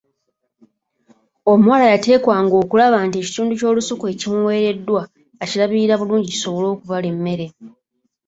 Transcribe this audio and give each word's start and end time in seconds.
Omuwala 1.51 1.85
yateekwa 1.93 2.35
ng’okulaba 2.45 2.97
nti 3.07 3.17
ekitundu 3.19 3.53
ky’olusuku 3.59 4.03
ekimuweereddwa 4.13 5.01
akirabirira 5.43 5.95
bulungi 5.97 6.29
kisobole 6.33 6.67
okubala 6.73 7.05
emmere. 7.13 7.47